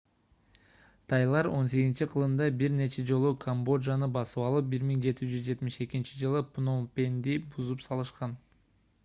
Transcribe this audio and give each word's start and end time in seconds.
тайлар 1.11 1.49
18-к 1.57 2.47
бир 2.61 2.73
нече 2.79 3.05
жолу 3.11 3.31
камбоджаны 3.43 4.09
басып 4.17 4.43
алып 4.47 4.73
1772-ж 4.79 6.43
пном 6.59 6.91
пенди 6.99 7.39
бузуп 7.55 7.87
салышкан 7.89 8.37